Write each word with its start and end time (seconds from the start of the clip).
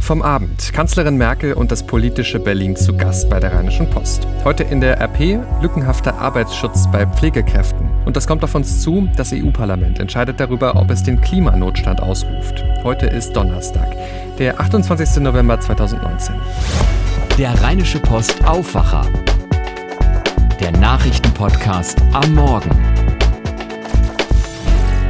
Vom 0.00 0.22
Abend. 0.22 0.72
Kanzlerin 0.72 1.16
Merkel 1.16 1.52
und 1.52 1.70
das 1.70 1.86
politische 1.86 2.40
Berlin 2.40 2.74
zu 2.74 2.96
Gast 2.96 3.28
bei 3.28 3.38
der 3.38 3.52
Rheinischen 3.52 3.88
Post. 3.88 4.26
Heute 4.44 4.64
in 4.64 4.80
der 4.80 5.00
RP 5.00 5.38
lückenhafter 5.62 6.18
Arbeitsschutz 6.18 6.90
bei 6.90 7.06
Pflegekräften. 7.06 7.88
Und 8.06 8.16
das 8.16 8.26
kommt 8.26 8.42
auf 8.42 8.54
uns 8.54 8.80
zu, 8.80 9.08
das 9.16 9.32
EU-Parlament 9.32 10.00
entscheidet 10.00 10.40
darüber, 10.40 10.74
ob 10.74 10.90
es 10.90 11.02
den 11.02 11.20
Klimanotstand 11.20 12.02
ausruft. 12.02 12.64
Heute 12.82 13.06
ist 13.06 13.34
Donnerstag, 13.34 13.96
der 14.38 14.58
28. 14.58 15.22
November 15.22 15.60
2019. 15.60 16.34
Der 17.38 17.62
Rheinische 17.62 18.00
Post 18.00 18.44
Aufwacher. 18.44 19.06
Der 20.60 20.72
Nachrichtenpodcast 20.72 22.02
am 22.12 22.34
Morgen. 22.34 22.99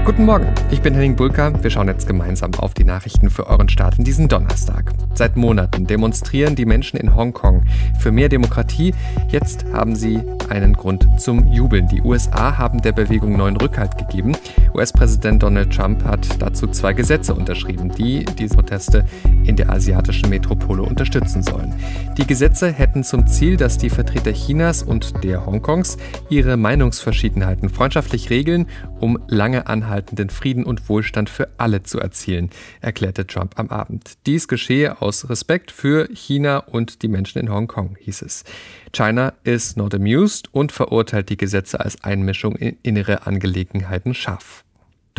Guten 0.04 0.24
Morgen, 0.24 0.46
ich 0.70 0.80
bin 0.80 0.94
Henning 0.94 1.14
Bulka. 1.14 1.52
Wir 1.62 1.70
schauen 1.70 1.86
jetzt 1.86 2.06
gemeinsam 2.06 2.54
auf 2.54 2.72
die 2.72 2.84
Nachrichten 2.84 3.28
für 3.28 3.46
euren 3.46 3.68
Start 3.68 3.98
in 3.98 4.04
diesen 4.04 4.28
Donnerstag. 4.28 4.92
Seit 5.14 5.36
Monaten 5.36 5.86
demonstrieren 5.86 6.56
die 6.56 6.64
Menschen 6.64 6.98
in 6.98 7.14
Hongkong 7.14 7.64
für 7.98 8.10
mehr 8.10 8.30
Demokratie. 8.30 8.94
Jetzt 9.28 9.66
haben 9.72 9.94
sie 9.94 10.20
einen 10.48 10.72
Grund 10.72 11.06
zum 11.20 11.52
Jubeln. 11.52 11.86
Die 11.88 12.00
USA 12.00 12.56
haben 12.56 12.80
der 12.80 12.92
Bewegung 12.92 13.36
neuen 13.36 13.56
Rückhalt 13.58 13.98
gegeben. 13.98 14.32
US-Präsident 14.74 15.42
Donald 15.42 15.70
Trump 15.74 16.02
hat 16.04 16.26
dazu 16.40 16.66
zwei 16.68 16.94
Gesetze 16.94 17.34
unterschrieben, 17.34 17.90
die 17.90 18.24
diese 18.24 18.54
Proteste 18.54 19.04
in 19.44 19.56
der 19.56 19.70
asiatischen 19.70 20.30
Metropole 20.30 20.82
unterstützen 20.82 21.42
sollen. 21.42 21.74
Die 22.16 22.26
Gesetze 22.26 22.72
hätten 22.72 23.04
zum 23.04 23.26
Ziel, 23.26 23.56
dass 23.56 23.78
die 23.78 23.90
Vertreter 23.90 24.32
Chinas 24.32 24.82
und 24.82 25.22
der 25.22 25.44
Hongkongs 25.44 25.98
ihre 26.30 26.56
Meinungsverschiedenheiten 26.56 27.68
freundschaftlich 27.68 28.30
regeln, 28.30 28.66
um 29.00 29.18
lange 29.28 29.66
anhaltenden 29.90 30.30
Frieden 30.30 30.64
und 30.64 30.88
Wohlstand 30.88 31.28
für 31.28 31.48
alle 31.58 31.82
zu 31.82 31.98
erzielen, 31.98 32.50
erklärte 32.80 33.26
Trump 33.26 33.58
am 33.58 33.68
Abend. 33.68 34.12
Dies 34.26 34.46
geschehe 34.46 35.02
aus 35.02 35.28
Respekt 35.28 35.72
für 35.72 36.08
China 36.14 36.58
und 36.58 37.02
die 37.02 37.08
Menschen 37.08 37.40
in 37.40 37.50
Hongkong, 37.50 37.96
hieß 37.98 38.22
es. 38.22 38.44
China 38.92 39.32
is 39.42 39.74
not 39.76 39.94
amused 39.94 40.54
und 40.54 40.70
verurteilt 40.70 41.28
die 41.28 41.36
Gesetze 41.36 41.80
als 41.80 42.04
Einmischung 42.04 42.54
in 42.54 42.76
innere 42.82 43.26
Angelegenheiten 43.26 44.14
scharf. 44.14 44.64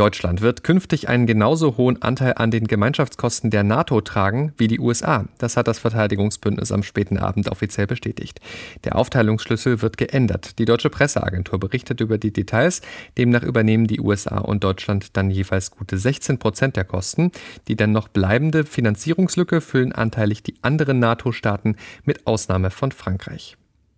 Deutschland 0.01 0.41
wird 0.41 0.63
künftig 0.63 1.09
einen 1.09 1.27
genauso 1.27 1.77
hohen 1.77 2.01
Anteil 2.01 2.33
an 2.35 2.49
den 2.49 2.65
Gemeinschaftskosten 2.65 3.51
der 3.51 3.61
NATO 3.61 4.01
tragen 4.01 4.51
wie 4.57 4.67
die 4.67 4.79
USA. 4.79 5.25
Das 5.37 5.57
hat 5.57 5.67
das 5.67 5.77
Verteidigungsbündnis 5.77 6.71
am 6.71 6.81
späten 6.81 7.19
Abend 7.19 7.47
offiziell 7.51 7.85
bestätigt. 7.85 8.41
Der 8.83 8.95
Aufteilungsschlüssel 8.95 9.83
wird 9.83 9.99
geändert. 9.99 10.57
Die 10.57 10.65
deutsche 10.65 10.89
Presseagentur 10.89 11.59
berichtet 11.59 12.01
über 12.01 12.17
die 12.17 12.33
Details. 12.33 12.81
Demnach 13.15 13.43
übernehmen 13.43 13.85
die 13.85 13.99
USA 13.99 14.39
und 14.39 14.63
Deutschland 14.63 15.15
dann 15.17 15.29
jeweils 15.29 15.69
gute 15.69 15.99
16 15.99 16.39
Prozent 16.39 16.77
der 16.77 16.85
Kosten. 16.85 17.31
Die 17.67 17.75
dann 17.75 17.91
noch 17.91 18.07
bleibende 18.07 18.65
Finanzierungslücke 18.65 19.61
füllen 19.61 19.91
anteilig 19.91 20.41
die 20.41 20.55
anderen 20.63 20.97
NATO-Staaten 20.97 21.75
mit 22.05 22.25
Ausnahme 22.25 22.71
von 22.71 22.91
Frankreich. 22.91 23.55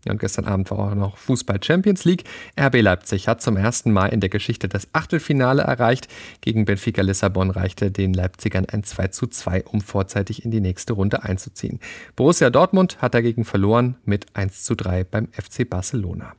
Und 0.08 0.20
gestern 0.20 0.46
Abend 0.46 0.70
war 0.72 0.80
auch 0.80 0.96
noch 0.96 1.18
Fußball 1.18 1.64
Champions 1.64 2.06
League. 2.06 2.24
RB 2.60 2.82
Leipzig 2.82 3.28
hat 3.28 3.42
zum 3.42 3.58
ersten 3.58 3.92
Mal 3.92 4.08
in 4.08 4.20
der 4.20 4.30
Geschichte 4.30 4.68
das 4.68 4.88
Achtelfinale 4.94 5.64
erreicht. 5.64 6.08
Gegen 6.42 6.66
Benfica 6.66 7.02
Lissabon 7.02 7.50
reichte 7.50 7.92
den 7.92 8.14
Leipzigern 8.14 8.66
ein 8.66 8.84
2 8.84 9.08
zu 9.08 9.28
2, 9.28 9.66
um 9.66 9.82
vorzeitig 9.82 10.44
in 10.44 10.52
die 10.52 10.62
nächste 10.62 10.94
Runde 10.94 11.24
einzuziehen. 11.24 11.80
Borussia 12.16 12.50
Dortmund 12.50 13.02
hat 13.02 13.14
dagegen 13.14 13.46
verloren 13.46 13.98
mit 14.06 14.36
1 14.36 14.64
zu 14.64 14.76
3 14.76 15.04
beim 15.06 15.28
FC 15.32 15.70
Barcelona. 15.70 16.34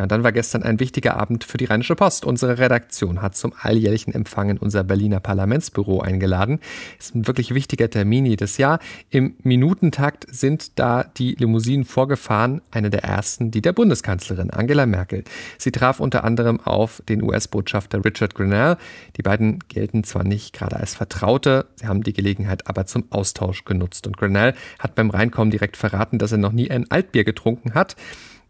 Ja, 0.00 0.06
dann 0.06 0.24
war 0.24 0.32
gestern 0.32 0.62
ein 0.62 0.80
wichtiger 0.80 1.18
Abend 1.18 1.44
für 1.44 1.58
die 1.58 1.66
Rheinische 1.66 1.94
Post. 1.94 2.24
Unsere 2.24 2.56
Redaktion 2.56 3.20
hat 3.20 3.36
zum 3.36 3.52
alljährlichen 3.60 4.14
Empfang 4.14 4.48
in 4.48 4.56
unser 4.56 4.82
Berliner 4.82 5.20
Parlamentsbüro 5.20 6.00
eingeladen. 6.00 6.58
Ist 6.98 7.14
ein 7.14 7.26
wirklich 7.26 7.52
wichtiger 7.52 7.90
Termin 7.90 8.24
jedes 8.24 8.56
Jahr. 8.56 8.78
Im 9.10 9.34
Minutentakt 9.42 10.24
sind 10.30 10.78
da 10.78 11.04
die 11.04 11.34
Limousinen 11.34 11.84
vorgefahren, 11.84 12.62
eine 12.70 12.88
der 12.88 13.04
ersten, 13.04 13.50
die 13.50 13.60
der 13.60 13.74
Bundeskanzlerin 13.74 14.48
Angela 14.48 14.86
Merkel. 14.86 15.22
Sie 15.58 15.70
traf 15.70 16.00
unter 16.00 16.24
anderem 16.24 16.60
auf 16.60 17.02
den 17.06 17.22
US-Botschafter 17.22 18.02
Richard 18.02 18.34
Grinnell. 18.34 18.78
Die 19.18 19.22
beiden 19.22 19.58
gelten 19.68 20.02
zwar 20.02 20.24
nicht 20.24 20.54
gerade 20.54 20.76
als 20.76 20.94
Vertraute, 20.94 21.66
sie 21.76 21.88
haben 21.88 22.04
die 22.04 22.14
Gelegenheit 22.14 22.66
aber 22.68 22.86
zum 22.86 23.04
Austausch 23.10 23.66
genutzt. 23.66 24.06
Und 24.06 24.16
Grinnell 24.16 24.54
hat 24.78 24.94
beim 24.94 25.10
Reinkommen 25.10 25.50
direkt 25.50 25.76
verraten, 25.76 26.16
dass 26.16 26.32
er 26.32 26.38
noch 26.38 26.52
nie 26.52 26.70
ein 26.70 26.90
Altbier 26.90 27.24
getrunken 27.24 27.74
hat. 27.74 27.96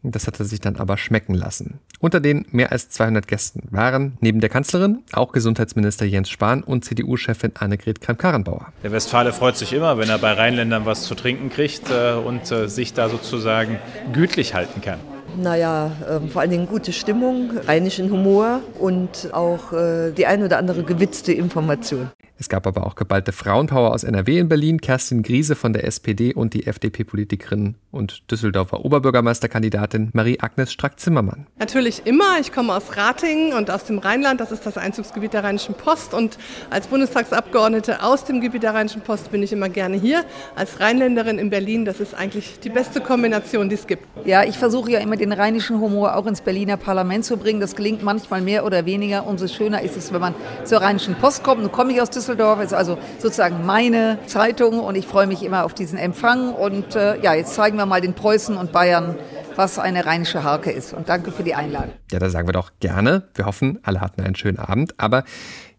Das 0.03 0.27
hat 0.27 0.39
er 0.41 0.47
sich 0.47 0.61
dann 0.61 0.77
aber 0.77 0.97
schmecken 0.97 1.35
lassen. 1.35 1.79
Unter 2.01 2.21
den 2.21 2.47
mehr 2.51 2.73
als 2.73 2.89
200 2.89 3.29
Gästen 3.29 3.69
waren 3.71 4.17
neben 4.21 4.41
der 4.41 4.49
Kanzlerin 4.49 5.01
auch 5.13 5.33
Gesundheitsminister 5.33 6.07
Jens 6.07 6.31
Spahn 6.31 6.63
und 6.63 6.85
CDU-Chefin 6.85 7.53
Annegret 7.59 8.01
Kramp-Karrenbauer. 8.01 8.73
Der 8.83 8.93
Westfale 8.93 9.33
freut 9.33 9.59
sich 9.59 9.75
immer, 9.75 9.99
wenn 9.99 10.09
er 10.09 10.19
bei 10.19 10.33
Rheinländern 10.33 10.87
was 10.87 11.03
zu 11.03 11.15
trinken 11.15 11.51
kriegt 11.51 11.91
äh, 11.91 12.15
und 12.15 12.51
äh, 12.51 12.69
sich 12.69 12.95
da 12.95 13.11
sozusagen 13.11 13.79
gütlich 14.15 14.55
halten 14.55 14.81
kann. 14.81 15.01
Naja, 15.37 15.93
äh, 16.09 16.27
vor 16.29 16.41
allen 16.41 16.51
Dingen 16.51 16.67
gute 16.67 16.93
Stimmung, 16.93 17.51
rheinischen 17.67 18.11
Humor 18.11 18.61
und 18.79 19.29
auch 19.33 19.73
äh, 19.73 20.13
die 20.13 20.27
ein 20.27 20.43
oder 20.43 20.59
andere 20.59 20.83
gewitzte 20.83 21.33
Information. 21.33 22.11
Es 22.41 22.49
gab 22.49 22.67
aber 22.67 22.87
auch 22.87 22.95
geballte 22.95 23.33
Frauenpower 23.33 23.93
aus 23.93 24.03
NRW 24.03 24.39
in 24.39 24.49
Berlin, 24.49 24.81
Kerstin 24.81 25.23
Griese 25.23 25.55
von 25.55 25.75
der 25.75 25.85
SPD 25.85 26.33
und 26.33 26.55
die 26.55 26.67
FDP-Politikerin 26.67 27.75
und 27.91 28.23
Düsseldorfer 28.31 28.83
Oberbürgermeisterkandidatin 28.83 30.09
Marie-Agnes 30.15 30.73
Strack-Zimmermann. 30.73 31.47
Natürlich 31.59 32.07
immer. 32.07 32.41
Ich 32.41 32.51
komme 32.51 32.75
aus 32.75 32.97
Ratingen 32.97 33.53
und 33.53 33.71
aus 33.71 33.85
dem 33.85 33.99
Rheinland. 33.99 34.41
Das 34.41 34.53
ist 34.53 34.65
das 34.65 34.79
Einzugsgebiet 34.79 35.35
der 35.35 35.45
Rheinischen 35.45 35.75
Post. 35.75 36.15
Und 36.15 36.39
als 36.71 36.87
Bundestagsabgeordnete 36.87 38.03
aus 38.03 38.25
dem 38.25 38.41
Gebiet 38.41 38.63
der 38.63 38.73
Rheinischen 38.73 39.03
Post 39.03 39.31
bin 39.31 39.43
ich 39.43 39.53
immer 39.53 39.69
gerne 39.69 39.99
hier. 39.99 40.25
Als 40.57 40.81
Rheinländerin 40.81 41.39
in 41.39 41.51
Berlin, 41.51 41.85
das 41.85 42.01
ist 42.01 42.15
eigentlich 42.15 42.59
die 42.61 42.71
beste 42.71 43.03
Kombination, 43.03 43.69
die 43.69 43.75
es 43.75 43.87
gibt. 43.87 44.07
Ja, 44.25 44.45
ich 44.45 44.57
versuche 44.57 44.91
ja 44.93 45.01
immer 45.01 45.17
den 45.17 45.33
rheinischen 45.33 45.79
Humor 45.79 46.17
auch 46.17 46.25
ins 46.25 46.41
Berliner 46.41 46.79
Parlament 46.79 47.27
zu 47.27 47.37
bringen. 47.37 47.61
Das 47.61 47.77
gelingt 47.77 48.03
manchmal 48.03 48.41
mehr 48.41 48.65
oder 48.65 48.87
weniger. 48.87 49.27
Umso 49.27 49.47
schöner 49.47 49.83
ist 49.83 49.99
es, 49.99 50.11
wenn 50.11 50.23
man 50.23 50.35
zur 50.65 50.81
Rheinischen 50.81 51.17
Post 51.17 51.45
kommt. 51.45 51.61
Nun 51.61 51.71
komme 51.71 51.93
ich 51.93 52.01
aus 52.01 52.09
Düsseldorf. 52.09 52.30
Düsseldorf 52.31 52.61
ist 52.61 52.73
also 52.73 52.97
sozusagen 53.19 53.67
meine 53.67 54.21
Zeitung 54.27 54.79
und 54.79 54.95
ich 54.95 55.05
freue 55.05 55.27
mich 55.27 55.43
immer 55.43 55.65
auf 55.65 55.75
diesen 55.75 55.99
Empfang. 55.99 56.55
Und 56.55 56.95
äh, 56.95 57.21
ja, 57.21 57.35
jetzt 57.35 57.55
zeigen 57.55 57.77
wir 57.77 57.87
mal 57.87 58.01
den 58.01 58.15
Preußen 58.15 58.57
und 58.57 58.71
Bayern, 58.71 59.17
was 59.57 59.81
eine 59.81 60.07
rheinische 60.07 60.45
Harke 60.45 60.71
ist. 60.71 60.93
Und 60.93 61.09
danke 61.09 61.33
für 61.33 61.43
die 61.43 61.57
Einladung. 61.57 61.91
Ja, 62.13 62.21
da 62.21 62.31
sagen 62.31 62.47
wir 62.47 62.53
doch 62.53 62.71
gerne. 62.79 63.25
Wir 63.35 63.47
hoffen, 63.47 63.81
alle 63.83 64.01
hatten 64.01 64.23
einen 64.23 64.37
schönen 64.37 64.59
Abend. 64.59 64.95
Aber 65.01 65.25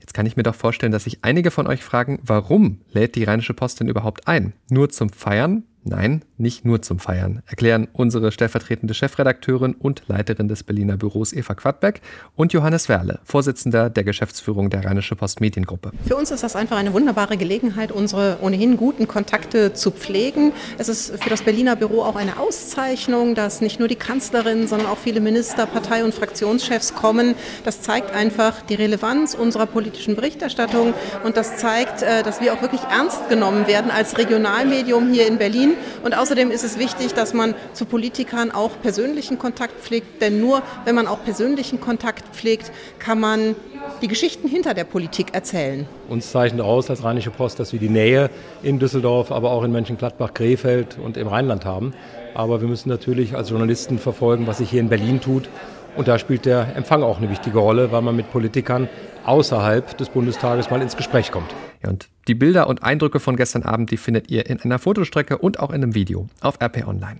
Jetzt 0.02 0.16
kann 0.16 0.26
ich 0.26 0.36
mir 0.36 0.44
doch 0.44 0.56
vorstellen, 0.56 0.92
dass 0.92 1.06
sich 1.06 1.20
einige 1.22 1.52
von 1.52 1.68
euch 1.68 1.86
fragen, 1.86 2.20
warum 2.24 2.82
lädt 2.92 3.16
die 3.16 3.24
Rheinische 3.24 3.54
Post 3.54 3.80
denn 3.80 3.88
überhaupt 3.88 4.28
ein? 4.28 4.52
Nur 4.70 4.90
zum 4.90 5.10
Feiern? 5.10 5.64
Nein, 5.84 6.24
nicht 6.38 6.64
nur 6.64 6.84
zum 6.84 7.00
Feiern, 7.00 7.42
erklären 7.48 7.88
unsere 7.92 8.32
stellvertretende 8.32 8.94
Chefredakteurin 8.94 9.74
und 9.74 10.04
Leiterin 10.08 10.48
des 10.48 10.62
Berliner 10.62 10.96
Büros 10.96 11.34
Eva 11.34 11.56
Quadbeck 11.56 12.02
und 12.36 12.54
Johannes 12.54 12.88
Werle, 12.88 13.20
Vorsitzender 13.24 13.90
der 13.90 14.04
Geschäftsführung 14.04 14.70
der 14.70 14.86
Rheinische 14.86 15.16
Post 15.16 15.42
Mediengruppe. 15.42 15.92
Für 16.06 16.18
uns 16.18 16.30
ist 16.30 16.44
das 16.44 16.56
einfach 16.56 16.78
eine 16.78 16.94
wunderbare 16.94 17.36
Gelegenheit, 17.36 17.92
unsere 17.92 18.38
ohnehin 18.42 18.78
guten 18.78 19.08
Kontakte 19.08 19.74
zu 19.74 19.90
pflegen. 19.90 20.52
Es 20.78 20.88
ist 20.88 21.20
für 21.22 21.32
das 21.32 21.42
Berliner 21.42 21.76
Büro 21.76 22.04
auch 22.04 22.16
eine 22.16 22.38
Auszeichnung, 22.38 23.34
dass 23.34 23.62
nicht 23.62 23.80
nur 23.80 23.88
die 23.88 23.96
Kanzlerin, 23.96 24.68
sondern 24.68 24.88
auch 24.88 25.00
viele 25.00 25.20
Minister, 25.20 25.66
Partei- 25.66 26.04
und 26.04 26.14
Fraktionschefs 26.14 26.94
kommen. 26.94 27.34
Das 27.66 27.82
zeigt 27.82 28.14
einfach 28.14 28.62
die 28.62 28.76
Relevanz 28.76 29.34
unserer 29.34 29.66
politischen 29.66 30.16
Berichterstattung 30.16 30.94
und 31.24 31.38
das 31.38 31.58
zeigt, 31.58 32.04
äh, 32.04 32.22
dass 32.22 32.40
wir 32.40 32.54
auch 32.54 32.62
wirklich 32.62 32.82
ernst 32.82 33.30
genommen 33.30 33.66
werden 33.66 33.90
als 33.90 34.20
Regionalmedium 34.20 35.12
hier 35.12 35.28
in 35.28 35.40
Berlin 35.40 35.71
und 36.04 36.18
außerdem 36.18 36.52
ist 36.52 36.64
es 36.64 36.78
wichtig, 36.78 37.14
dass 37.14 37.34
man 37.34 37.56
zu 37.74 37.86
Politikern 37.86 38.52
auch 38.52 38.72
persönlichen 38.82 39.40
Kontakt 39.40 39.80
pflegt, 39.82 40.22
denn 40.22 40.40
nur 40.40 40.62
wenn 40.86 40.96
man 40.96 41.08
auch 41.08 41.24
persönlichen 41.24 41.80
Kontakt 41.80 42.36
pflegt, 42.36 42.72
kann 43.00 43.20
man 43.20 43.56
die 44.02 44.08
Geschichten 44.08 44.48
hinter 44.48 44.74
der 44.74 44.84
Politik 44.84 45.34
erzählen. 45.34 45.88
Uns 46.10 46.32
zeichnet 46.32 46.62
aus 46.62 46.90
als 46.90 47.04
Rheinische 47.04 47.32
Post, 47.32 47.60
dass 47.60 47.72
wir 47.72 47.80
die 47.80 47.90
Nähe 47.90 48.30
in 48.64 48.80
Düsseldorf, 48.80 49.32
aber 49.32 49.52
auch 49.52 49.64
in 49.64 49.72
Mönchengladbach, 49.72 50.34
Krefeld 50.34 50.98
und 50.98 51.18
im 51.18 51.28
Rheinland 51.28 51.66
haben. 51.66 51.94
Aber 52.34 52.62
wir 52.62 52.68
müssen 52.68 52.90
natürlich 52.90 53.36
als 53.36 53.50
Journalisten 53.50 54.00
verfolgen, 54.00 54.48
was 54.48 54.60
sich 54.60 54.70
hier 54.70 54.80
in 54.80 54.90
Berlin 54.90 55.20
tut. 55.20 55.50
Und 55.96 56.08
da 56.08 56.18
spielt 56.18 56.46
der 56.46 56.76
Empfang 56.76 57.04
auch 57.04 57.18
eine 57.18 57.30
wichtige 57.30 57.60
Rolle, 57.60 57.92
weil 57.92 58.02
man 58.02 58.16
mit 58.16 58.32
Politikern 58.32 58.88
außerhalb 59.26 59.98
des 59.98 60.10
Bundestages 60.10 60.70
mal 60.70 60.82
ins 60.82 60.96
Gespräch 60.96 61.32
kommt. 61.32 61.54
Ja, 61.84 61.90
und 61.90 62.10
die 62.28 62.36
Bilder 62.36 62.68
und 62.68 62.84
Eindrücke 62.84 63.20
von 63.20 63.36
gestern 63.36 63.64
Abend, 63.64 63.92
die 63.92 63.98
findet 63.98 64.32
ihr 64.32 64.50
in 64.50 64.62
einer 64.62 64.80
Fotostrecke 64.80 65.38
und 65.38 65.60
auch 65.60 65.70
in 65.70 65.84
einem 65.84 65.94
Video 65.94 66.28
auf 66.40 66.62
RP 66.62 66.88
Online. 66.88 67.20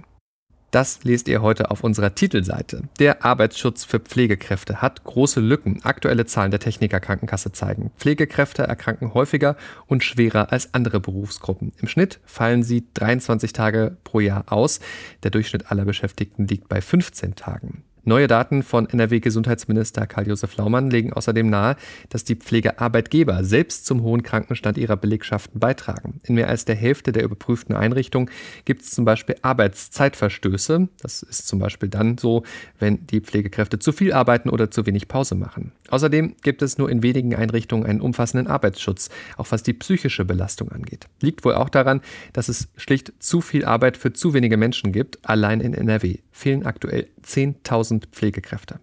Das 0.72 1.04
lest 1.04 1.28
ihr 1.28 1.42
heute 1.42 1.70
auf 1.70 1.84
unserer 1.84 2.16
Titelseite. 2.16 2.84
Der 2.98 3.26
Arbeitsschutz 3.26 3.84
für 3.84 4.00
Pflegekräfte 4.00 4.82
hat 4.82 5.04
große 5.04 5.42
Lücken. 5.42 5.82
Aktuelle 5.84 6.26
Zahlen 6.26 6.52
der 6.52 6.62
Technikerkrankenkasse 6.62 7.52
zeigen. 7.52 7.92
Pflegekräfte 7.98 8.64
erkranken 8.64 9.14
häufiger 9.14 9.58
und 9.88 10.02
schwerer 10.02 10.54
als 10.54 10.74
andere 10.74 11.02
Berufsgruppen. 11.02 11.74
Im 11.82 11.90
Schnitt 11.90 12.22
fallen 12.26 12.64
sie 12.64 12.86
23 12.94 13.52
Tage 13.52 13.98
pro 14.06 14.22
Jahr 14.22 14.46
aus. 14.48 14.80
Der 15.24 15.32
Durchschnitt 15.32 15.70
aller 15.70 15.84
Beschäftigten 15.84 16.48
liegt 16.48 16.70
bei 16.70 16.80
15 16.80 17.36
Tagen. 17.36 17.84
Neue 18.04 18.26
Daten 18.26 18.64
von 18.64 18.90
NRW-Gesundheitsminister 18.90 20.08
Karl-Josef 20.08 20.58
Laumann 20.58 20.90
legen 20.90 21.14
außerdem 21.14 21.48
nahe, 21.48 21.76
dass 22.10 22.24
die 22.24 22.36
Pflegearbeitgeber 22.36 23.44
selbst 23.44 23.86
zum 23.86 24.02
hohen 24.02 24.24
Krankenstand 24.24 24.80
ihrer 24.80 24.98
Belegschaften 24.98 25.60
beitragen. 25.60 26.20
In 26.24 26.34
mehr 26.34 26.50
als 26.50 26.66
der 26.66 26.74
Hälfte 26.74 27.12
der 27.12 27.24
überprüften 27.24 27.76
Einrichtungen 27.76 28.32
gibt 28.66 28.82
es 28.82 28.90
zum 28.90 29.06
Beispiel 29.06 29.36
Arbeitszeitverstöße. 29.44 30.90
Das 31.00 31.22
ist 31.22 31.48
zum 31.48 31.60
Beispiel 31.60 31.90
dann 31.90 32.18
so, 32.18 32.42
wenn 32.80 33.06
die 33.06 33.22
Pflegekräfte 33.22 33.78
zu 33.78 33.92
viel 33.92 34.14
arbeiten 34.14 34.50
oder 34.50 34.72
zu 34.72 34.88
wenig 34.88 35.08
Pause 35.08 35.36
machen. 35.36 35.72
Außerdem 35.90 36.38
gibt 36.42 36.64
es 36.64 36.80
nur 36.80 36.90
in 36.90 37.04
wenigen 37.04 37.36
Einrichtungen 37.36 37.86
einen 37.86 38.02
umfassenden 38.02 38.48
Arbeitsschutz, 38.48 39.10
auch 39.38 39.52
was 39.52 39.62
die 39.62 39.74
psychische 39.74 40.26
Belastung 40.26 40.72
angeht. 40.72 41.06
Liegt 41.22 41.46
wohl 41.46 41.54
auch 41.54 41.70
daran, 41.70 42.02
dass 42.34 42.50
es 42.50 42.68
schlicht 42.78 43.14
zu 43.20 43.42
viel 43.42 43.64
Arbeit 43.64 43.96
für 43.96 44.12
zu 44.12 44.34
wenige 44.34 44.58
Menschen 44.58 44.92
gibt. 44.92 45.20
Allein 45.24 45.62
in 45.62 45.76
NRW 45.76 46.18
fehlen 46.42 46.66
aktuell 46.66 47.08
10.000 47.24 48.08
Pflegekräfte. 48.12 48.80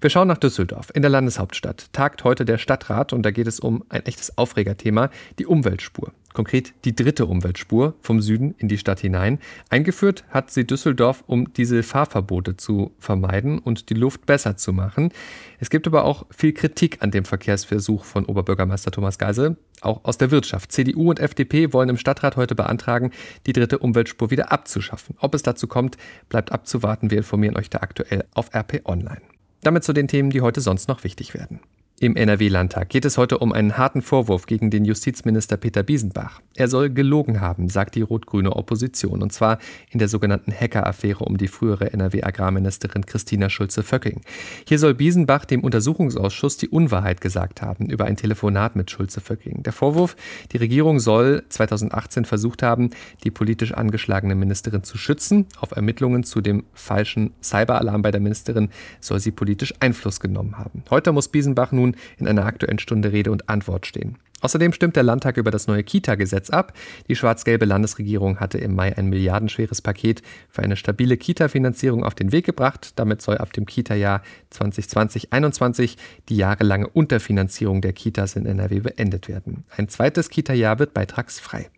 Wir 0.00 0.10
schauen 0.10 0.28
nach 0.28 0.38
Düsseldorf. 0.38 0.90
In 0.94 1.02
der 1.02 1.10
Landeshauptstadt 1.10 1.92
tagt 1.92 2.22
heute 2.24 2.44
der 2.44 2.58
Stadtrat 2.58 3.12
und 3.12 3.22
da 3.22 3.30
geht 3.30 3.46
es 3.46 3.60
um 3.60 3.84
ein 3.88 4.04
echtes 4.04 4.36
Aufregerthema, 4.36 5.10
die 5.38 5.46
Umweltspur. 5.46 6.12
Konkret 6.34 6.74
die 6.84 6.94
dritte 6.94 7.24
Umweltspur 7.24 7.94
vom 8.02 8.20
Süden 8.20 8.54
in 8.58 8.68
die 8.68 8.76
Stadt 8.76 9.00
hinein. 9.00 9.38
Eingeführt 9.70 10.22
hat 10.28 10.50
sie 10.50 10.66
Düsseldorf, 10.66 11.24
um 11.26 11.54
diese 11.54 11.82
Fahrverbote 11.82 12.58
zu 12.58 12.92
vermeiden 12.98 13.58
und 13.58 13.88
die 13.88 13.94
Luft 13.94 14.26
besser 14.26 14.58
zu 14.58 14.74
machen. 14.74 15.12
Es 15.60 15.70
gibt 15.70 15.86
aber 15.86 16.04
auch 16.04 16.26
viel 16.28 16.52
Kritik 16.52 16.98
an 17.00 17.10
dem 17.10 17.24
Verkehrsversuch 17.24 18.04
von 18.04 18.26
Oberbürgermeister 18.26 18.90
Thomas 18.90 19.16
Geisel, 19.16 19.56
auch 19.80 20.04
aus 20.04 20.18
der 20.18 20.30
Wirtschaft. 20.30 20.72
CDU 20.72 21.08
und 21.08 21.20
FDP 21.20 21.72
wollen 21.72 21.88
im 21.88 21.96
Stadtrat 21.96 22.36
heute 22.36 22.54
beantragen, 22.54 23.12
die 23.46 23.54
dritte 23.54 23.78
Umweltspur 23.78 24.30
wieder 24.30 24.52
abzuschaffen. 24.52 25.16
Ob 25.20 25.34
es 25.34 25.42
dazu 25.42 25.66
kommt, 25.66 25.96
bleibt 26.28 26.52
abzuwarten. 26.52 27.10
Wir 27.10 27.18
informieren 27.18 27.56
euch 27.56 27.70
da 27.70 27.78
aktuell 27.78 28.24
auf 28.34 28.54
RP 28.54 28.82
Online. 28.84 29.35
Damit 29.66 29.82
zu 29.82 29.92
den 29.92 30.06
Themen, 30.06 30.30
die 30.30 30.42
heute 30.42 30.60
sonst 30.60 30.86
noch 30.86 31.02
wichtig 31.02 31.34
werden. 31.34 31.58
Im 31.98 32.14
NRW-Landtag 32.14 32.90
geht 32.90 33.06
es 33.06 33.16
heute 33.16 33.38
um 33.38 33.54
einen 33.54 33.78
harten 33.78 34.02
Vorwurf 34.02 34.44
gegen 34.44 34.70
den 34.70 34.84
Justizminister 34.84 35.56
Peter 35.56 35.82
Biesenbach. 35.82 36.42
Er 36.54 36.68
soll 36.68 36.90
gelogen 36.90 37.40
haben, 37.40 37.70
sagt 37.70 37.94
die 37.94 38.02
rot-grüne 38.02 38.54
Opposition, 38.54 39.22
und 39.22 39.32
zwar 39.32 39.56
in 39.90 39.98
der 39.98 40.08
sogenannten 40.08 40.52
Hacker-Affäre 40.52 41.24
um 41.24 41.38
die 41.38 41.48
frühere 41.48 41.94
NRW-Agrarministerin 41.94 43.06
Christina 43.06 43.48
Schulze-Vöcking. 43.48 44.20
Hier 44.68 44.78
soll 44.78 44.92
Biesenbach 44.92 45.46
dem 45.46 45.64
Untersuchungsausschuss 45.64 46.58
die 46.58 46.68
Unwahrheit 46.68 47.22
gesagt 47.22 47.62
haben 47.62 47.86
über 47.86 48.04
ein 48.04 48.18
Telefonat 48.18 48.76
mit 48.76 48.90
Schulze-Vöcking. 48.90 49.62
Der 49.62 49.72
Vorwurf, 49.72 50.16
die 50.52 50.58
Regierung 50.58 51.00
soll 51.00 51.44
2018 51.48 52.26
versucht 52.26 52.62
haben, 52.62 52.90
die 53.24 53.30
politisch 53.30 53.72
angeschlagene 53.72 54.34
Ministerin 54.34 54.84
zu 54.84 54.98
schützen. 54.98 55.46
Auf 55.60 55.70
Ermittlungen 55.70 56.24
zu 56.24 56.42
dem 56.42 56.64
falschen 56.74 57.32
Cyberalarm 57.42 58.02
bei 58.02 58.10
der 58.10 58.20
Ministerin 58.20 58.68
soll 59.00 59.18
sie 59.18 59.30
politisch 59.30 59.72
Einfluss 59.80 60.20
genommen 60.20 60.58
haben. 60.58 60.84
Heute 60.90 61.12
muss 61.12 61.28
Biesenbach 61.28 61.72
nun 61.72 61.85
nun 61.86 61.96
in 62.18 62.28
einer 62.28 62.46
aktuellen 62.46 62.78
Stunde 62.78 63.12
Rede 63.12 63.30
und 63.30 63.48
Antwort 63.48 63.86
stehen. 63.86 64.18
Außerdem 64.42 64.72
stimmt 64.74 64.96
der 64.96 65.02
Landtag 65.02 65.38
über 65.38 65.50
das 65.50 65.66
neue 65.66 65.82
Kita-Gesetz 65.82 66.50
ab. 66.50 66.74
Die 67.08 67.16
schwarz-gelbe 67.16 67.64
Landesregierung 67.64 68.38
hatte 68.38 68.58
im 68.58 68.74
Mai 68.74 68.96
ein 68.96 69.06
milliardenschweres 69.06 69.80
Paket 69.80 70.22
für 70.50 70.62
eine 70.62 70.76
stabile 70.76 71.16
Kita-Finanzierung 71.16 72.04
auf 72.04 72.14
den 72.14 72.32
Weg 72.32 72.44
gebracht. 72.44 72.92
Damit 72.96 73.22
soll 73.22 73.38
ab 73.38 73.54
dem 73.54 73.64
Kita-Jahr 73.64 74.22
2020-21 74.52 75.96
die 76.28 76.36
jahrelange 76.36 76.86
Unterfinanzierung 76.88 77.80
der 77.80 77.94
Kitas 77.94 78.36
in 78.36 78.44
NRW 78.44 78.80
beendet 78.80 79.26
werden. 79.28 79.64
Ein 79.74 79.88
zweites 79.88 80.28
Kita-Jahr 80.28 80.78
wird 80.78 80.92
beitragsfrei. 80.92 81.70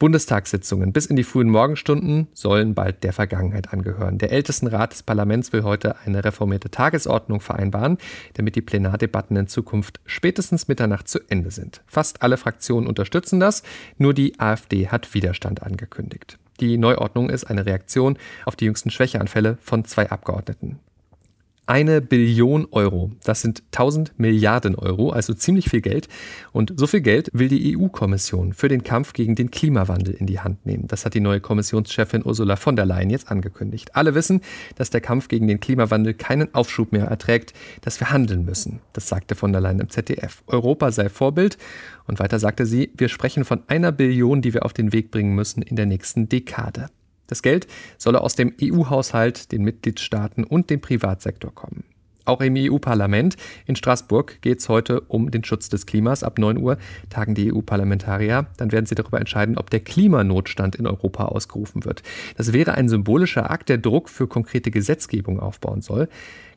Bundestagssitzungen 0.00 0.92
bis 0.92 1.06
in 1.06 1.14
die 1.14 1.24
frühen 1.24 1.50
Morgenstunden 1.50 2.26
sollen 2.32 2.74
bald 2.74 3.04
der 3.04 3.12
Vergangenheit 3.12 3.72
angehören. 3.72 4.18
Der 4.18 4.32
Ältestenrat 4.32 4.92
des 4.92 5.04
Parlaments 5.04 5.52
will 5.52 5.62
heute 5.62 5.94
eine 6.04 6.24
reformierte 6.24 6.70
Tagesordnung 6.70 7.40
vereinbaren, 7.40 7.98
damit 8.34 8.56
die 8.56 8.62
Plenardebatten 8.62 9.36
in 9.36 9.46
Zukunft 9.46 10.00
spätestens 10.06 10.66
Mitternacht 10.66 11.06
zu 11.06 11.20
Ende 11.28 11.50
sind. 11.50 11.82
Fast 11.86 12.22
alle 12.22 12.38
Fraktionen 12.38 12.88
unterstützen 12.88 13.38
das, 13.38 13.62
nur 13.98 14.14
die 14.14 14.40
AfD 14.40 14.88
hat 14.88 15.12
Widerstand 15.14 15.62
angekündigt. 15.62 16.38
Die 16.60 16.78
Neuordnung 16.78 17.28
ist 17.30 17.44
eine 17.44 17.66
Reaktion 17.66 18.18
auf 18.46 18.56
die 18.56 18.64
jüngsten 18.64 18.90
Schwächeanfälle 18.90 19.58
von 19.60 19.84
zwei 19.84 20.10
Abgeordneten 20.10 20.80
eine 21.70 22.00
Billion 22.00 22.66
Euro. 22.72 23.12
Das 23.22 23.42
sind 23.42 23.62
1000 23.70 24.18
Milliarden 24.18 24.74
Euro, 24.74 25.10
also 25.10 25.34
ziemlich 25.34 25.70
viel 25.70 25.80
Geld. 25.80 26.08
Und 26.50 26.72
so 26.74 26.88
viel 26.88 27.00
Geld 27.00 27.30
will 27.32 27.46
die 27.46 27.76
EU-Kommission 27.78 28.54
für 28.54 28.66
den 28.66 28.82
Kampf 28.82 29.12
gegen 29.12 29.36
den 29.36 29.52
Klimawandel 29.52 30.14
in 30.14 30.26
die 30.26 30.40
Hand 30.40 30.66
nehmen. 30.66 30.88
Das 30.88 31.04
hat 31.04 31.14
die 31.14 31.20
neue 31.20 31.38
Kommissionschefin 31.38 32.26
Ursula 32.26 32.56
von 32.56 32.74
der 32.74 32.86
Leyen 32.86 33.08
jetzt 33.08 33.30
angekündigt. 33.30 33.94
Alle 33.94 34.16
wissen, 34.16 34.40
dass 34.74 34.90
der 34.90 35.00
Kampf 35.00 35.28
gegen 35.28 35.46
den 35.46 35.60
Klimawandel 35.60 36.12
keinen 36.14 36.52
Aufschub 36.56 36.90
mehr 36.90 37.04
erträgt, 37.04 37.54
dass 37.82 38.00
wir 38.00 38.10
handeln 38.10 38.44
müssen. 38.44 38.80
Das 38.92 39.06
sagte 39.06 39.36
von 39.36 39.52
der 39.52 39.60
Leyen 39.60 39.78
im 39.78 39.90
ZDF. 39.90 40.42
Europa 40.48 40.90
sei 40.90 41.08
Vorbild. 41.08 41.56
Und 42.08 42.18
weiter 42.18 42.40
sagte 42.40 42.66
sie, 42.66 42.90
wir 42.96 43.08
sprechen 43.08 43.44
von 43.44 43.62
einer 43.68 43.92
Billion, 43.92 44.42
die 44.42 44.54
wir 44.54 44.64
auf 44.64 44.72
den 44.72 44.92
Weg 44.92 45.12
bringen 45.12 45.36
müssen 45.36 45.62
in 45.62 45.76
der 45.76 45.86
nächsten 45.86 46.28
Dekade. 46.28 46.88
Das 47.30 47.42
Geld 47.42 47.68
solle 47.96 48.20
aus 48.20 48.34
dem 48.34 48.54
EU-Haushalt, 48.60 49.52
den 49.52 49.62
Mitgliedstaaten 49.62 50.44
und 50.44 50.68
dem 50.68 50.80
Privatsektor 50.80 51.54
kommen. 51.54 51.84
Auch 52.30 52.40
im 52.42 52.54
EU-Parlament 52.56 53.36
in 53.66 53.74
Straßburg 53.74 54.40
geht 54.40 54.60
es 54.60 54.68
heute 54.68 55.00
um 55.00 55.32
den 55.32 55.42
Schutz 55.42 55.68
des 55.68 55.84
Klimas. 55.84 56.22
Ab 56.22 56.38
9 56.38 56.58
Uhr 56.58 56.78
tagen 57.08 57.34
die 57.34 57.52
EU-Parlamentarier. 57.52 58.46
Dann 58.56 58.70
werden 58.70 58.86
sie 58.86 58.94
darüber 58.94 59.18
entscheiden, 59.18 59.58
ob 59.58 59.68
der 59.68 59.80
Klimanotstand 59.80 60.76
in 60.76 60.86
Europa 60.86 61.24
ausgerufen 61.24 61.84
wird. 61.84 62.04
Das 62.36 62.52
wäre 62.52 62.74
ein 62.74 62.88
symbolischer 62.88 63.50
Akt, 63.50 63.68
der 63.68 63.78
Druck 63.78 64.08
für 64.08 64.28
konkrete 64.28 64.70
Gesetzgebung 64.70 65.40
aufbauen 65.40 65.82
soll. 65.82 66.08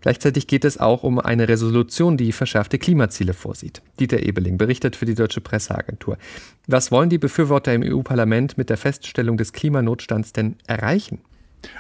Gleichzeitig 0.02 0.46
geht 0.46 0.64
es 0.64 0.80
auch 0.80 1.02
um 1.02 1.18
eine 1.18 1.48
Resolution, 1.48 2.18
die 2.18 2.34
verschärfte 2.34 2.78
Klimaziele 2.78 3.34
vorsieht. 3.34 3.82
Dieter 4.00 4.22
Ebeling 4.22 4.60
berichtet 4.60 4.96
für 4.96 5.08
die 5.08 5.16
Deutsche 5.16 5.42
Presseagentur. 5.42 6.20
Was 6.68 6.92
wollen 6.92 7.10
die 7.10 7.18
Befürworter 7.18 7.74
im 7.74 7.82
EU-Parlament 7.82 8.60
mit 8.60 8.70
der 8.70 8.78
Feststellung 8.78 9.38
des 9.38 9.54
Klimanotstands 9.54 10.34
denn 10.34 10.56
erreichen? 10.68 11.22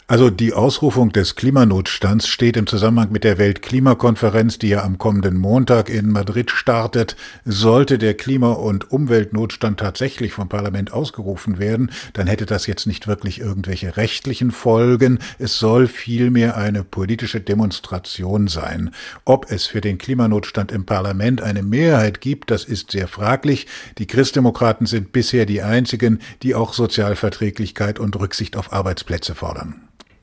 Also 0.05 0.29
die 0.29 0.53
Ausrufung 0.53 1.11
des 1.11 1.35
Klimanotstands 1.35 2.27
steht 2.27 2.57
im 2.57 2.67
Zusammenhang 2.67 3.11
mit 3.11 3.23
der 3.23 3.37
Weltklimakonferenz, 3.37 4.59
die 4.59 4.67
ja 4.67 4.83
am 4.83 4.97
kommenden 4.97 5.37
Montag 5.37 5.89
in 5.89 6.09
Madrid 6.09 6.51
startet. 6.51 7.15
Sollte 7.45 7.97
der 7.97 8.13
Klima- 8.13 8.51
und 8.51 8.91
Umweltnotstand 8.91 9.79
tatsächlich 9.79 10.33
vom 10.33 10.49
Parlament 10.49 10.91
ausgerufen 10.91 11.57
werden, 11.57 11.89
dann 12.13 12.27
hätte 12.27 12.45
das 12.45 12.67
jetzt 12.67 12.85
nicht 12.85 13.07
wirklich 13.07 13.39
irgendwelche 13.39 13.95
rechtlichen 13.95 14.51
Folgen. 14.51 15.19
Es 15.39 15.57
soll 15.57 15.87
vielmehr 15.87 16.57
eine 16.57 16.83
politische 16.83 17.39
Demonstration 17.39 18.47
sein. 18.49 18.91
Ob 19.23 19.51
es 19.51 19.65
für 19.65 19.81
den 19.81 19.97
Klimanotstand 19.97 20.71
im 20.73 20.85
Parlament 20.85 21.41
eine 21.41 21.63
Mehrheit 21.63 22.19
gibt, 22.19 22.51
das 22.51 22.65
ist 22.65 22.91
sehr 22.91 23.07
fraglich. 23.07 23.67
Die 23.97 24.05
Christdemokraten 24.05 24.85
sind 24.85 25.13
bisher 25.13 25.45
die 25.45 25.61
einzigen, 25.61 26.19
die 26.43 26.55
auch 26.55 26.73
Sozialverträglichkeit 26.73 27.99
und 27.99 28.19
Rücksicht 28.19 28.57
auf 28.57 28.73
Arbeitsplätze 28.73 29.33
fordern. 29.33 29.72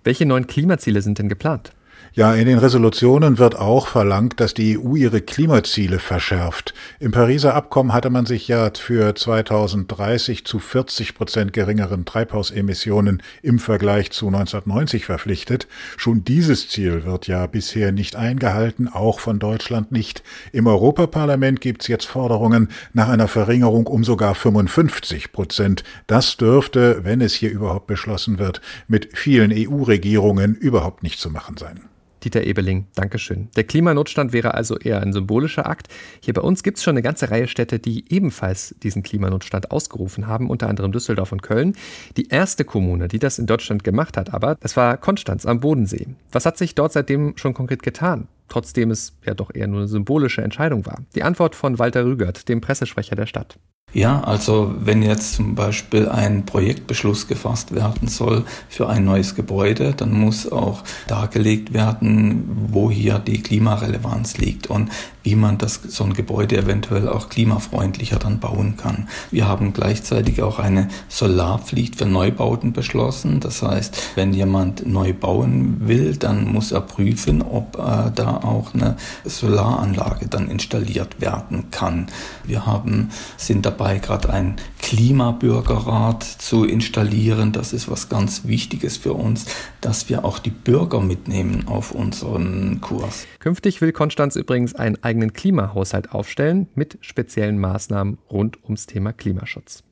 Welche 0.02 0.24
neuen 0.24 0.46
Klimaziele 0.46 1.02
sind 1.02 1.18
denn 1.18 1.28
geplant? 1.28 1.72
Ja, 2.12 2.34
in 2.34 2.46
den 2.46 2.58
Resolutionen 2.58 3.38
wird 3.38 3.56
auch 3.56 3.86
verlangt, 3.86 4.40
dass 4.40 4.52
die 4.52 4.76
EU 4.76 4.96
ihre 4.96 5.20
Klimaziele 5.20 6.00
verschärft. 6.00 6.74
Im 6.98 7.12
Pariser 7.12 7.54
Abkommen 7.54 7.92
hatte 7.92 8.10
man 8.10 8.26
sich 8.26 8.48
ja 8.48 8.68
für 8.74 9.14
2030 9.14 10.44
zu 10.44 10.58
40 10.58 11.14
Prozent 11.14 11.52
geringeren 11.52 12.04
Treibhausemissionen 12.04 13.22
im 13.42 13.60
Vergleich 13.60 14.10
zu 14.10 14.26
1990 14.26 15.04
verpflichtet. 15.04 15.68
Schon 15.96 16.24
dieses 16.24 16.68
Ziel 16.68 17.04
wird 17.04 17.28
ja 17.28 17.46
bisher 17.46 17.92
nicht 17.92 18.16
eingehalten, 18.16 18.88
auch 18.88 19.20
von 19.20 19.38
Deutschland 19.38 19.92
nicht. 19.92 20.24
Im 20.50 20.66
Europaparlament 20.66 21.60
gibt's 21.60 21.86
jetzt 21.86 22.06
Forderungen 22.06 22.70
nach 22.92 23.08
einer 23.08 23.28
Verringerung 23.28 23.86
um 23.86 24.02
sogar 24.02 24.34
55 24.34 25.30
Prozent. 25.30 25.84
Das 26.08 26.36
dürfte, 26.36 27.04
wenn 27.04 27.20
es 27.20 27.34
hier 27.34 27.52
überhaupt 27.52 27.86
beschlossen 27.86 28.40
wird, 28.40 28.60
mit 28.88 29.16
vielen 29.16 29.52
EU-Regierungen 29.52 30.56
überhaupt 30.56 31.04
nicht 31.04 31.20
zu 31.20 31.30
machen 31.30 31.56
sein. 31.56 31.82
Dieter 32.22 32.44
Ebeling, 32.44 32.86
Dankeschön. 32.94 33.48
Der 33.56 33.64
Klimanotstand 33.64 34.32
wäre 34.32 34.54
also 34.54 34.78
eher 34.78 35.00
ein 35.00 35.12
symbolischer 35.12 35.68
Akt. 35.68 35.88
Hier 36.20 36.34
bei 36.34 36.42
uns 36.42 36.62
gibt 36.62 36.78
es 36.78 36.84
schon 36.84 36.92
eine 36.92 37.02
ganze 37.02 37.30
Reihe 37.30 37.48
Städte, 37.48 37.78
die 37.78 38.12
ebenfalls 38.12 38.74
diesen 38.82 39.02
Klimanotstand 39.02 39.70
ausgerufen 39.70 40.26
haben, 40.26 40.50
unter 40.50 40.68
anderem 40.68 40.92
Düsseldorf 40.92 41.32
und 41.32 41.42
Köln. 41.42 41.74
Die 42.16 42.28
erste 42.28 42.64
Kommune, 42.64 43.08
die 43.08 43.18
das 43.18 43.38
in 43.38 43.46
Deutschland 43.46 43.84
gemacht 43.84 44.16
hat, 44.16 44.34
aber, 44.34 44.56
das 44.60 44.76
war 44.76 44.96
Konstanz 44.96 45.46
am 45.46 45.60
Bodensee. 45.60 46.08
Was 46.32 46.46
hat 46.46 46.58
sich 46.58 46.74
dort 46.74 46.92
seitdem 46.92 47.36
schon 47.36 47.54
konkret 47.54 47.82
getan? 47.82 48.28
Trotzdem 48.50 48.90
es 48.90 49.16
ja 49.24 49.32
doch 49.32 49.54
eher 49.54 49.68
nur 49.68 49.80
eine 49.80 49.88
symbolische 49.88 50.42
Entscheidung 50.42 50.84
war. 50.84 50.98
Die 51.14 51.22
Antwort 51.22 51.54
von 51.54 51.78
Walter 51.78 52.04
Rügert, 52.04 52.48
dem 52.48 52.60
Pressesprecher 52.60 53.16
der 53.16 53.26
Stadt. 53.26 53.58
Ja, 53.92 54.20
also 54.22 54.74
wenn 54.78 55.02
jetzt 55.02 55.34
zum 55.34 55.54
Beispiel 55.54 56.08
ein 56.08 56.46
Projektbeschluss 56.46 57.26
gefasst 57.26 57.74
werden 57.74 58.06
soll 58.06 58.44
für 58.68 58.88
ein 58.88 59.04
neues 59.04 59.34
Gebäude, 59.34 59.94
dann 59.96 60.12
muss 60.12 60.50
auch 60.50 60.84
dargelegt 61.08 61.72
werden, 61.72 62.48
wo 62.68 62.90
hier 62.90 63.18
die 63.18 63.42
Klimarelevanz 63.42 64.38
liegt. 64.38 64.68
Und 64.68 64.90
wie 65.22 65.34
man 65.34 65.58
das, 65.58 65.80
so 65.88 66.04
ein 66.04 66.14
Gebäude 66.14 66.56
eventuell 66.56 67.08
auch 67.08 67.28
klimafreundlicher 67.28 68.18
dann 68.18 68.40
bauen 68.40 68.76
kann. 68.76 69.08
Wir 69.30 69.48
haben 69.48 69.72
gleichzeitig 69.72 70.42
auch 70.42 70.58
eine 70.58 70.88
Solarpflicht 71.08 71.96
für 71.96 72.06
Neubauten 72.06 72.72
beschlossen. 72.72 73.40
Das 73.40 73.62
heißt, 73.62 74.12
wenn 74.14 74.32
jemand 74.32 74.86
neu 74.86 75.12
bauen 75.12 75.88
will, 75.88 76.16
dann 76.16 76.52
muss 76.52 76.72
er 76.72 76.80
prüfen, 76.80 77.42
ob 77.42 77.76
äh, 77.76 78.10
da 78.14 78.40
auch 78.42 78.74
eine 78.74 78.96
Solaranlage 79.24 80.28
dann 80.28 80.48
installiert 80.48 81.20
werden 81.20 81.70
kann. 81.70 82.06
Wir 82.44 82.66
haben, 82.66 83.10
sind 83.36 83.66
dabei, 83.66 83.98
gerade 83.98 84.30
ein 84.30 84.56
Klimabürgerrat 84.80 86.24
zu 86.24 86.64
installieren. 86.64 87.52
Das 87.52 87.72
ist 87.72 87.90
was 87.90 88.08
ganz 88.08 88.44
Wichtiges 88.44 88.96
für 88.96 89.12
uns, 89.12 89.46
dass 89.80 90.08
wir 90.08 90.24
auch 90.24 90.38
die 90.38 90.50
Bürger 90.50 91.00
mitnehmen 91.00 91.64
auf 91.66 91.92
unseren 91.92 92.80
Kurs. 92.80 93.26
Künftig 93.38 93.80
will 93.80 93.92
Konstanz 93.92 94.36
übrigens 94.36 94.74
einen 94.74 95.02
eigenen 95.10 95.32
Klimahaushalt 95.32 96.12
aufstellen 96.12 96.68
mit 96.76 96.98
speziellen 97.00 97.58
Maßnahmen 97.58 98.18
rund 98.30 98.62
ums 98.62 98.86
Thema 98.86 99.12
Klimaschutz. 99.12 99.82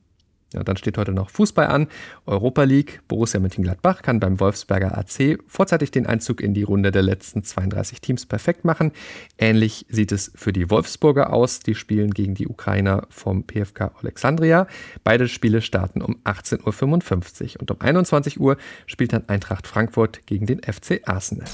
Ja, 0.53 0.63
dann 0.63 0.77
steht 0.77 0.97
heute 0.97 1.11
noch 1.11 1.29
Fußball 1.29 1.67
an. 1.67 1.87
Europa 2.25 2.63
League. 2.63 3.01
Borussia 3.07 3.39
Mönchengladbach 3.39 4.01
kann 4.01 4.19
beim 4.19 4.39
Wolfsberger 4.39 4.97
AC 4.97 5.37
vorzeitig 5.45 5.91
den 5.91 6.07
Einzug 6.07 6.41
in 6.41 6.55
die 6.55 6.63
Runde 6.63 6.91
der 6.91 7.03
letzten 7.03 7.43
32 7.43 8.01
Teams 8.01 8.25
perfekt 8.25 8.65
machen. 8.65 8.91
Ähnlich 9.37 9.85
sieht 9.89 10.11
es 10.11 10.31
für 10.33 10.51
die 10.51 10.71
Wolfsburger 10.71 11.33
aus. 11.33 11.59
Die 11.59 11.75
spielen 11.75 12.11
gegen 12.11 12.33
die 12.33 12.47
Ukrainer 12.47 13.05
vom 13.09 13.43
PFK 13.43 13.91
Alexandria. 14.01 14.65
Beide 15.03 15.27
Spiele 15.27 15.61
starten 15.61 16.01
um 16.01 16.17
18.55 16.23 17.55
Uhr 17.55 17.61
und 17.61 17.71
um 17.71 17.81
21 17.81 18.39
Uhr 18.39 18.57
spielt 18.87 19.13
dann 19.13 19.29
Eintracht 19.29 19.67
Frankfurt 19.67 20.25
gegen 20.25 20.47
den 20.47 20.61
FC 20.63 21.01
Arsenal. 21.05 21.47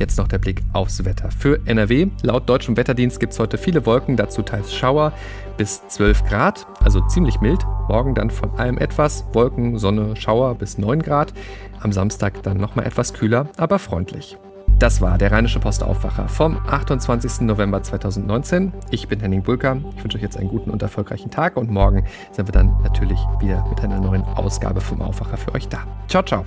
Jetzt 0.00 0.16
noch 0.16 0.28
der 0.28 0.38
Blick 0.38 0.62
aufs 0.72 1.04
Wetter. 1.04 1.30
Für 1.30 1.60
NRW, 1.66 2.08
laut 2.22 2.48
deutschem 2.48 2.74
Wetterdienst 2.78 3.20
gibt 3.20 3.34
es 3.34 3.38
heute 3.38 3.58
viele 3.58 3.84
Wolken, 3.84 4.16
dazu 4.16 4.40
teils 4.40 4.74
Schauer 4.74 5.12
bis 5.58 5.86
12 5.88 6.24
Grad, 6.24 6.66
also 6.82 7.02
ziemlich 7.02 7.42
mild. 7.42 7.66
Morgen 7.86 8.14
dann 8.14 8.30
von 8.30 8.50
allem 8.58 8.78
etwas, 8.78 9.26
Wolken, 9.34 9.76
Sonne, 9.76 10.16
Schauer 10.16 10.54
bis 10.54 10.78
9 10.78 11.02
Grad. 11.02 11.34
Am 11.80 11.92
Samstag 11.92 12.42
dann 12.42 12.56
nochmal 12.56 12.86
etwas 12.86 13.12
kühler, 13.12 13.50
aber 13.58 13.78
freundlich. 13.78 14.38
Das 14.78 15.02
war 15.02 15.18
der 15.18 15.32
Rheinische 15.32 15.60
Postaufwacher 15.60 16.28
vom 16.28 16.56
28. 16.66 17.42
November 17.42 17.82
2019. 17.82 18.72
Ich 18.90 19.06
bin 19.06 19.20
Henning 19.20 19.42
Bulker. 19.42 19.76
Ich 19.98 20.02
wünsche 20.02 20.16
euch 20.16 20.22
jetzt 20.22 20.38
einen 20.38 20.48
guten 20.48 20.70
und 20.70 20.80
erfolgreichen 20.80 21.30
Tag 21.30 21.58
und 21.58 21.70
morgen 21.70 22.06
sind 22.32 22.48
wir 22.48 22.52
dann 22.52 22.74
natürlich 22.82 23.20
wieder 23.38 23.66
mit 23.68 23.82
einer 23.82 24.00
neuen 24.00 24.22
Ausgabe 24.22 24.80
vom 24.80 25.02
Aufwacher 25.02 25.36
für 25.36 25.54
euch 25.54 25.68
da. 25.68 25.80
Ciao, 26.08 26.22
ciao. 26.22 26.46